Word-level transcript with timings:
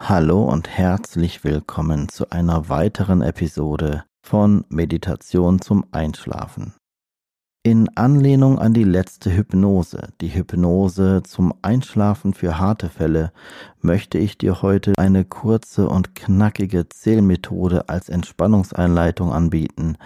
Hallo 0.00 0.44
und 0.44 0.68
herzlich 0.68 1.42
willkommen 1.42 2.08
zu 2.08 2.30
einer 2.30 2.68
weiteren 2.68 3.20
Episode 3.20 4.04
von 4.22 4.64
Meditation 4.68 5.60
zum 5.60 5.84
Einschlafen. 5.90 6.72
In 7.64 7.88
Anlehnung 7.96 8.60
an 8.60 8.72
die 8.72 8.84
letzte 8.84 9.36
Hypnose, 9.36 10.12
die 10.20 10.28
Hypnose 10.28 11.24
zum 11.24 11.52
Einschlafen 11.62 12.32
für 12.32 12.58
harte 12.58 12.88
Fälle, 12.88 13.32
möchte 13.80 14.18
ich 14.18 14.38
dir 14.38 14.62
heute 14.62 14.92
eine 14.96 15.24
kurze 15.24 15.88
und 15.88 16.14
knackige 16.14 16.88
Zählmethode 16.88 17.88
als 17.88 18.08
Entspannungseinleitung 18.08 19.32
anbieten 19.32 19.98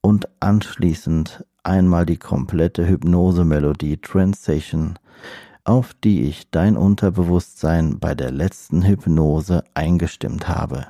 und 0.00 0.28
anschließend 0.38 1.44
einmal 1.64 2.06
die 2.06 2.16
komplette 2.16 2.86
Hypnose-Melodie 2.86 3.96
Translation 3.96 5.00
auf 5.66 5.94
die 5.94 6.22
ich 6.22 6.50
dein 6.50 6.76
Unterbewusstsein 6.76 7.98
bei 7.98 8.14
der 8.14 8.30
letzten 8.30 8.82
Hypnose 8.82 9.64
eingestimmt 9.74 10.48
habe. 10.48 10.86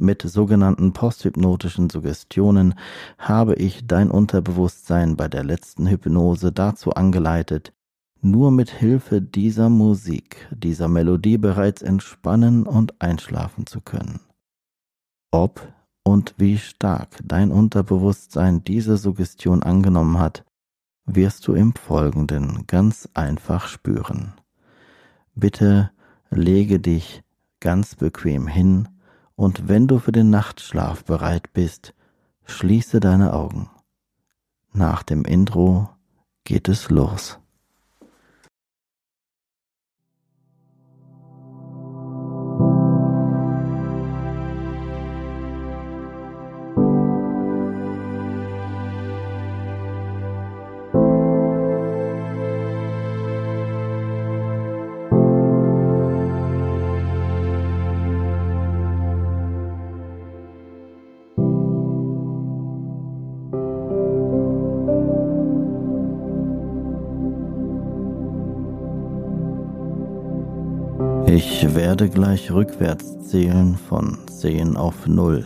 Mit 0.00 0.22
sogenannten 0.22 0.94
posthypnotischen 0.94 1.90
Suggestionen 1.90 2.74
habe 3.18 3.54
ich 3.54 3.86
dein 3.86 4.10
Unterbewusstsein 4.10 5.16
bei 5.16 5.28
der 5.28 5.44
letzten 5.44 5.86
Hypnose 5.86 6.50
dazu 6.50 6.92
angeleitet, 6.92 7.74
nur 8.22 8.50
mit 8.50 8.70
Hilfe 8.70 9.20
dieser 9.20 9.68
Musik, 9.68 10.48
dieser 10.50 10.88
Melodie 10.88 11.36
bereits 11.36 11.82
entspannen 11.82 12.66
und 12.66 13.02
einschlafen 13.02 13.66
zu 13.66 13.82
können. 13.82 14.20
Ob 15.30 15.72
und 16.04 16.34
wie 16.38 16.56
stark 16.56 17.20
dein 17.22 17.50
Unterbewusstsein 17.50 18.64
diese 18.64 18.96
Suggestion 18.96 19.62
angenommen 19.62 20.18
hat, 20.18 20.44
wirst 21.04 21.46
du 21.46 21.54
im 21.54 21.74
Folgenden 21.74 22.66
ganz 22.66 23.08
einfach 23.14 23.66
spüren. 23.66 24.34
Bitte 25.34 25.90
lege 26.30 26.80
dich 26.80 27.22
ganz 27.60 27.94
bequem 27.94 28.46
hin 28.46 28.88
und 29.34 29.68
wenn 29.68 29.88
du 29.88 29.98
für 29.98 30.12
den 30.12 30.30
Nachtschlaf 30.30 31.04
bereit 31.04 31.52
bist, 31.52 31.94
schließe 32.44 33.00
deine 33.00 33.32
Augen. 33.32 33.70
Nach 34.72 35.02
dem 35.02 35.24
Intro 35.24 35.90
geht 36.44 36.68
es 36.68 36.90
los. 36.90 37.41
Ich 71.44 71.74
werde 71.74 72.08
gleich 72.08 72.52
rückwärts 72.52 73.18
zählen 73.28 73.74
von 73.74 74.16
10 74.30 74.76
auf 74.76 75.08
0. 75.08 75.44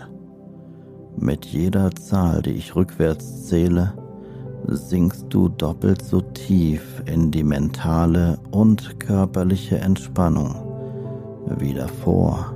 Mit 1.16 1.46
jeder 1.46 1.90
Zahl, 1.90 2.42
die 2.42 2.50
ich 2.50 2.76
rückwärts 2.76 3.46
zähle, 3.46 3.94
sinkst 4.66 5.24
du 5.30 5.48
doppelt 5.48 6.02
so 6.02 6.20
tief 6.20 7.02
in 7.06 7.30
die 7.30 7.42
mentale 7.42 8.38
und 8.50 9.00
körperliche 9.00 9.78
Entspannung 9.78 10.54
wie 11.58 11.72
davor. 11.72 12.52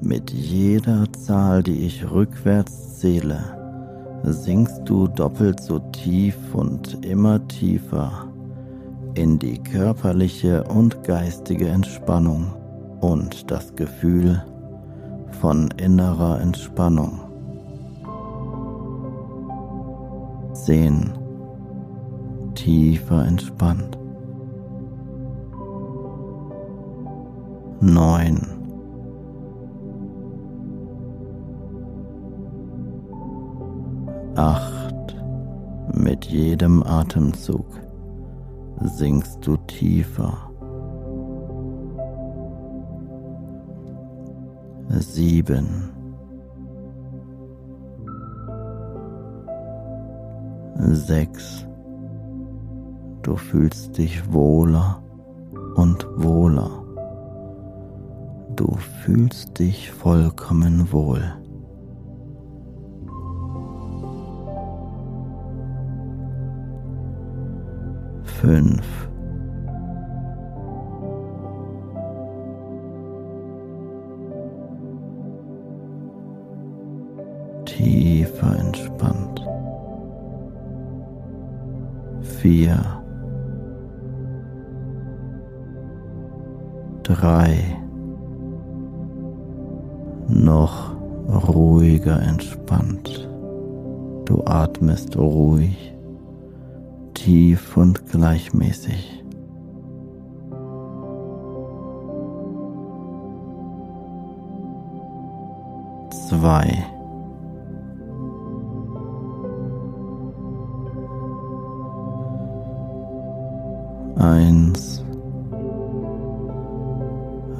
Mit 0.00 0.30
jeder 0.30 1.12
Zahl, 1.12 1.64
die 1.64 1.86
ich 1.86 2.08
rückwärts 2.08 3.00
zähle, 3.00 3.40
sinkst 4.22 4.82
du 4.84 5.08
doppelt 5.08 5.58
so 5.58 5.80
tief 5.90 6.36
und 6.54 7.04
immer 7.04 7.44
tiefer 7.48 8.28
in 9.14 9.38
die 9.38 9.62
körperliche 9.62 10.64
und 10.64 11.04
geistige 11.04 11.68
Entspannung 11.68 12.52
und 13.00 13.50
das 13.50 13.74
Gefühl 13.76 14.44
von 15.40 15.68
innerer 15.76 16.40
Entspannung. 16.40 17.20
10. 20.52 21.12
Tiefer 22.54 23.26
entspannt. 23.26 23.98
9. 27.80 28.40
Acht. 34.36 35.16
Mit 35.92 36.24
jedem 36.24 36.82
Atemzug 36.82 37.83
sinkst 38.80 39.46
du 39.46 39.56
tiefer. 39.56 40.50
Sieben. 44.88 45.94
sechs. 50.94 51.66
Du 53.22 53.36
fühlst 53.36 53.96
dich 53.98 54.32
wohler 54.32 55.02
und 55.76 56.06
wohler. 56.16 56.70
Du 58.56 58.76
fühlst 59.02 59.58
dich 59.58 59.90
vollkommen 59.90 60.92
wohl. 60.92 61.22
Fünf. 68.44 69.08
Tiefer 77.64 78.58
entspannt. 78.58 79.40
Vier. 82.20 83.03
Gleichmäßig. 98.14 99.24
Zwei. 106.28 106.84
Eins. 114.16 115.04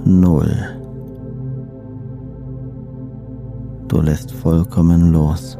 Null. 0.04 0.56
Du 3.88 4.00
lässt 4.00 4.30
vollkommen 4.30 5.12
los. 5.12 5.58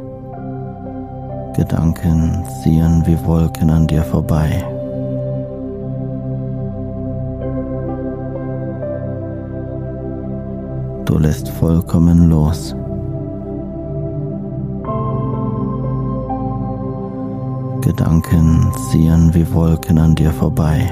Gedanken 1.57 2.45
ziehen 2.63 3.03
wie 3.07 3.19
Wolken 3.27 3.71
an 3.71 3.87
dir 3.87 4.03
vorbei. 4.03 4.65
Du 11.15 11.21
lässt 11.21 11.49
vollkommen 11.49 12.29
los. 12.29 12.75
Gedanken 17.83 18.73
ziehen 18.91 19.33
wie 19.33 19.47
Wolken 19.55 19.99
an 19.99 20.17
dir 20.17 20.33
vorbei. 20.33 20.91